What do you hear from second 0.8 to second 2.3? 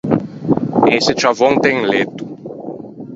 Ëse ciavou inte un letto.